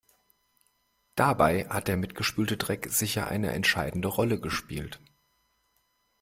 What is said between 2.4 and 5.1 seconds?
Dreck sicher eine entscheidende Rolle gespielt.